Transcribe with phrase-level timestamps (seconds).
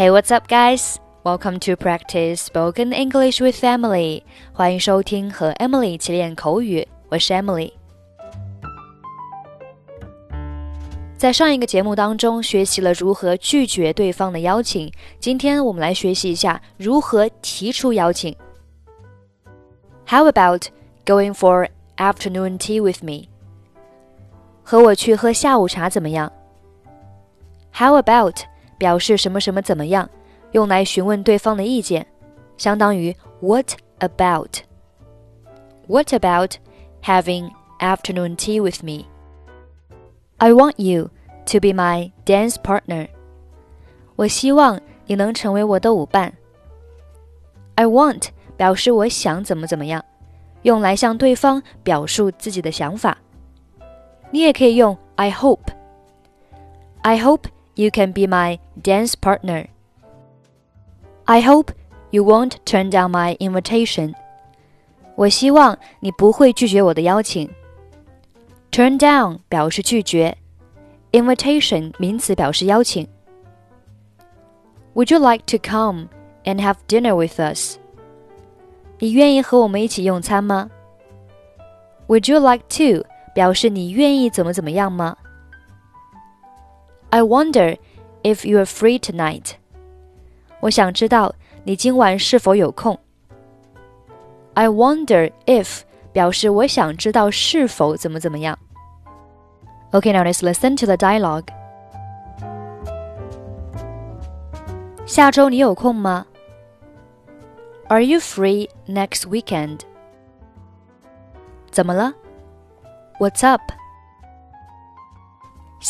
[0.00, 0.96] Hey, what's up, guys?
[1.24, 4.22] Welcome to practice spoken English with Emily.
[4.52, 6.86] 欢迎收听和 Emily 一起练口语。
[7.08, 7.72] 我是 Emily。
[11.16, 14.92] 在上一个节目当中，学习了如何拒绝对方的邀请。
[15.18, 18.36] 今天我们来学习一下如何提出邀请。
[20.06, 20.66] How about
[21.04, 23.28] going for afternoon tea with me？
[24.62, 26.30] 和我去喝下午茶怎么样？
[27.72, 28.36] How about
[28.81, 30.09] 表示什么什么怎么样，
[30.53, 32.07] 用来询问对方的意见，
[32.57, 36.55] 相当于 What about？What about
[37.03, 39.05] having afternoon tea with me?
[40.37, 41.11] I want you
[41.45, 43.09] to be my dance partner.
[44.15, 46.33] 我希望你能成为我的舞伴。
[47.75, 50.03] I want 表示我想怎么怎么样，
[50.63, 53.15] 用来向对方表述自己的想法。
[54.31, 55.71] 你也可以用 I hope.
[57.03, 57.43] I hope
[57.80, 59.66] you can be my dance partner.
[61.24, 61.72] I hope
[62.10, 64.14] you won't turn down my invitation.
[65.16, 67.50] 我希望你不会拒绝我的邀请。
[68.70, 70.36] Turn down 表示拒绝，
[71.12, 73.08] invitation 名词表示邀请。
[74.94, 76.08] Would you like to come
[76.44, 77.76] and have dinner with us?
[78.98, 80.70] 你愿意和我们一起用餐吗？
[82.08, 85.16] Would you like to 表示你愿意怎么怎么样吗
[87.10, 87.78] ？I wonder
[88.22, 89.52] if you are free tonight.
[90.60, 92.98] 我想知道你今晚是否有空。
[94.54, 95.80] I wonder if
[96.12, 98.58] 表示我想知道是否怎么怎么样。
[99.92, 101.46] Okay, now let's listen to the dialogue.
[105.06, 106.26] 下周你有空吗？
[107.88, 109.80] Are you free next weekend?
[111.70, 112.14] 怎么了？
[113.20, 113.60] What's up?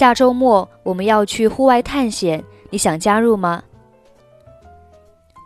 [0.01, 3.63] 下周末我们要去户外探险，你想加入吗？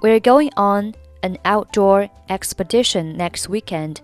[0.02, 3.97] We're going on an outdoor expedition next weekend.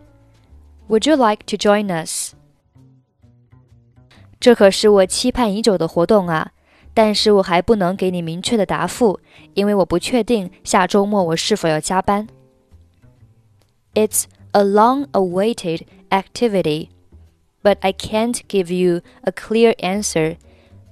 [0.88, 2.34] Would you like to join us?
[4.38, 6.52] 这可是我期盼已久的活动啊！
[6.92, 9.18] 但是我还不能给你明确的答复，
[9.54, 12.26] 因为我不确定下周末我是否要加班。
[13.94, 16.88] It's a long-awaited activity
[17.62, 20.36] but I can't give you a clear answer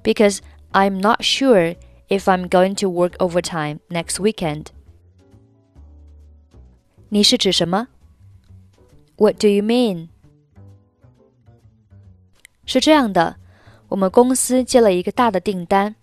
[0.03, 0.39] because
[0.73, 1.77] I'm not sure
[2.09, 4.67] if I'm going to work overtime next weekend.
[7.09, 7.89] 你是指什么？
[9.17, 10.09] What do you mean?
[12.67, 13.37] 是这样的，
[13.89, 15.95] 我们公司接了一个大的订单，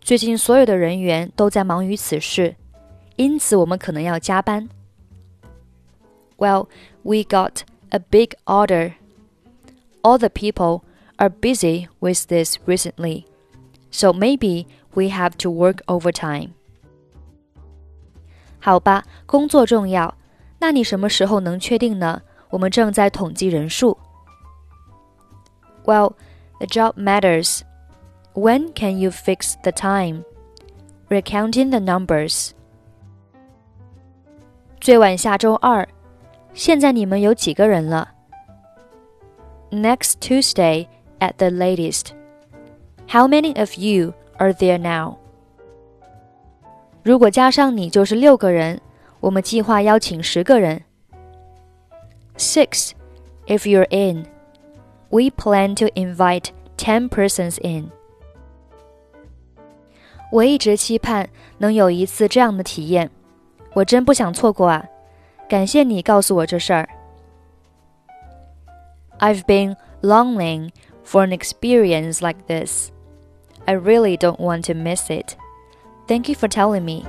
[0.00, 2.56] 最近所有的人员都在忙于此事，
[3.16, 4.68] 因此我们可能要加班。
[6.36, 6.68] Well,
[7.02, 8.92] we got a big order
[10.02, 10.82] all the people
[11.16, 13.24] are busy with this recently,
[13.90, 16.50] so maybe we have to work overtime.
[18.58, 20.14] 好吧，工作重要。
[20.58, 22.22] 那你什么时候能确定呢？
[22.50, 23.98] 我们正在统计人数。
[25.84, 26.14] Well,
[26.58, 27.60] the job matters.
[28.34, 30.24] When can you fix the time?
[31.08, 32.50] We're counting the numbers.
[34.80, 35.88] 最晚下周二。
[36.52, 38.14] 现在你们有几个人了
[39.70, 42.14] ？next Tuesday at the latest.
[43.08, 45.16] How many of you are there now?
[47.02, 48.80] 如果加上你就是六个人，
[49.20, 50.82] 我们计划邀请十个人。
[52.36, 52.90] Six,
[53.46, 54.26] if you're in.
[55.08, 56.46] We plan to invite
[56.76, 57.90] ten persons in.
[60.32, 63.10] 我一直期盼能有一次这样的体验，
[63.74, 64.84] 我真不想错过啊！
[65.48, 66.88] 感谢你告诉我这事儿。
[69.23, 70.71] I've been longing
[71.03, 72.91] for an experience like this.
[73.67, 75.37] I really don't want to miss it.
[76.07, 77.05] Thank you for telling me.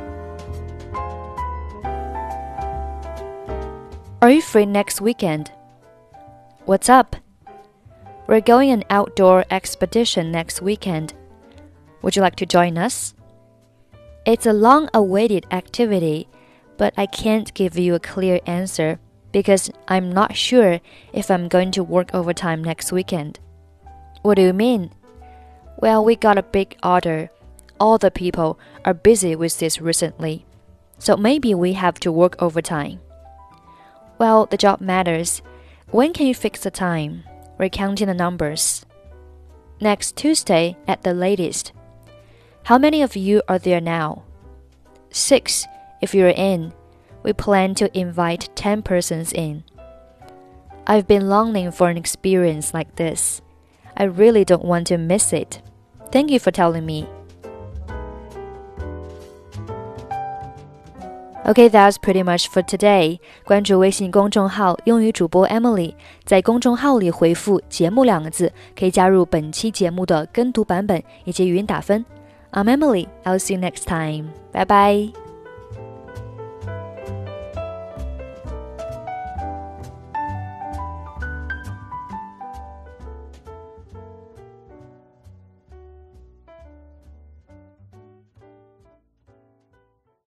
[4.20, 5.50] Are you free next weekend?
[6.66, 7.16] What's up?
[8.26, 11.14] We're going an outdoor expedition next weekend.
[12.02, 13.14] Would you like to join us?
[14.26, 16.28] It's a long awaited activity,
[16.76, 19.00] but I can't give you a clear answer
[19.32, 20.80] because I'm not sure
[21.12, 23.40] if I'm going to work overtime next weekend.
[24.22, 24.92] What do you mean?
[25.78, 27.30] Well, we got a big order.
[27.80, 30.46] All the people are busy with this recently,
[30.98, 33.00] so maybe we have to work overtime.
[34.18, 35.42] Well, the job matters.
[35.90, 37.24] When can you fix the time?
[37.58, 38.86] We're counting the numbers.
[39.80, 41.72] Next Tuesday at the latest.
[42.64, 44.22] How many of you are there now?
[45.10, 45.66] Six,
[46.00, 46.72] if you're in
[47.23, 49.63] we plan to invite 10 persons in.
[50.85, 53.41] I've been longing for an experience like this.
[53.95, 55.61] I really don't want to miss it.
[56.11, 57.07] Thank you for telling me.
[61.45, 63.19] Okay, that's pretty much for today.
[63.45, 65.93] 关注微信公众号“英语主播 Emily”，
[66.25, 72.05] 在公众号里回复“节目”两个字，可以加入本期节目的跟读版本以及语音打分。
[72.51, 73.07] I'm Emily.
[73.23, 74.31] I'll see you next time.
[74.51, 75.20] Bye bye.